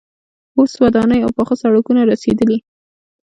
[0.57, 2.57] اوس ودانۍ او پاخه سړکونه رسیدلي.